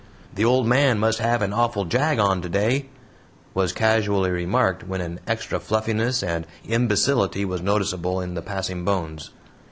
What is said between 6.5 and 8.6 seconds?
imbecility was noticeable in the